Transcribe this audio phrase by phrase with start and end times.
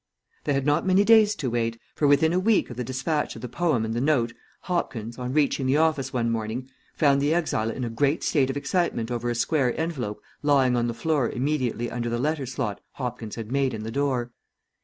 [0.45, 3.43] They had not many days to wait, for within a week of the dispatch of
[3.43, 7.69] the poem and the note Hopkins, on reaching the office one morning, found the exile
[7.69, 11.91] in a great state of excitement over a square envelope lying on the floor immediately
[11.91, 14.31] under the letter slot Hopkins had had made in the door.